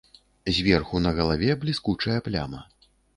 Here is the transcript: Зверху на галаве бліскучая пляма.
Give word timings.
Зверху 0.57 1.01
на 1.05 1.11
галаве 1.19 1.49
бліскучая 1.65 2.17
пляма. 2.29 2.63